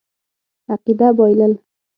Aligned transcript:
عقیده 0.73 1.07
بایلل. 1.17 1.53